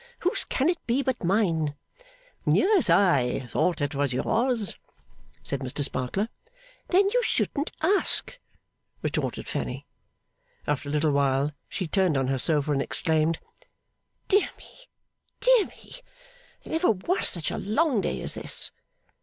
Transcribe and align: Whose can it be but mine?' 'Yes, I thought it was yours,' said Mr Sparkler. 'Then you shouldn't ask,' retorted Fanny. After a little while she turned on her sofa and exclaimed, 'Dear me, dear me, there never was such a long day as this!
Whose 0.21 0.45
can 0.45 0.67
it 0.67 0.83
be 0.87 1.03
but 1.03 1.23
mine?' 1.23 1.75
'Yes, 2.43 2.89
I 2.89 3.41
thought 3.41 3.81
it 3.81 3.93
was 3.93 4.11
yours,' 4.13 4.75
said 5.43 5.59
Mr 5.59 5.83
Sparkler. 5.83 6.27
'Then 6.87 7.07
you 7.13 7.21
shouldn't 7.21 7.71
ask,' 7.81 8.39
retorted 9.03 9.47
Fanny. 9.47 9.85
After 10.65 10.89
a 10.89 10.91
little 10.91 11.11
while 11.11 11.51
she 11.69 11.87
turned 11.87 12.17
on 12.17 12.29
her 12.29 12.39
sofa 12.39 12.71
and 12.71 12.81
exclaimed, 12.81 13.37
'Dear 14.27 14.49
me, 14.57 14.87
dear 15.39 15.67
me, 15.67 15.93
there 16.63 16.73
never 16.73 16.89
was 16.93 17.27
such 17.27 17.51
a 17.51 17.59
long 17.59 18.01
day 18.01 18.23
as 18.23 18.33
this! 18.33 18.71